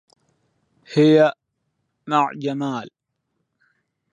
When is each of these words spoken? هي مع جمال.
هي 0.93 1.33
مع 2.07 2.31
جمال. 2.33 2.89